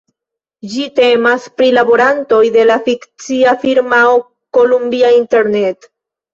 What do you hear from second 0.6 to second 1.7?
Ĝi temas pri